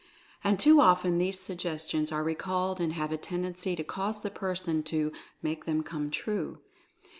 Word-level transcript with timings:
And 0.43 0.59
too 0.59 0.81
often 0.81 1.19
these 1.19 1.39
suggestions 1.39 2.11
are 2.11 2.23
recalled 2.23 2.79
and 2.81 2.93
have 2.93 3.11
a 3.11 3.17
tend 3.17 3.45
ency 3.45 3.75
to 3.75 3.83
cause 3.83 4.21
the 4.21 4.31
person 4.31 4.81
to 4.85 5.11
"make 5.43 5.65
them 5.65 5.83
come 5.83 6.09
true." 6.09 6.57